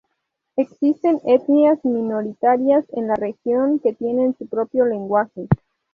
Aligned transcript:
Existen 0.55 1.21
etnias 1.25 1.77
minoritarias 1.85 2.85
en 2.93 3.07
la 3.07 3.13
región 3.13 3.77
que 3.77 3.93
tienen 3.93 4.35
su 4.35 4.47
propio 4.47 4.83
lenguaje. 4.87 5.47